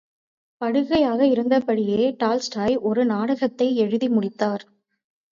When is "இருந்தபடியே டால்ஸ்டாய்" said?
1.25-2.75